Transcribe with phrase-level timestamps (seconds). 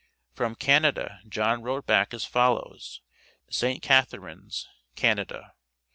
[0.33, 3.01] From Canada John wrote back as follows:
[3.51, 3.83] ST.
[3.83, 5.53] CATHARINES, Canada.